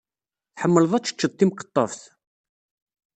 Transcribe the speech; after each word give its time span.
Tḥemmleḍ 0.55 0.91
ad 0.93 1.03
teččeḍ 1.05 1.31
timqeṭṭeft? 1.33 2.01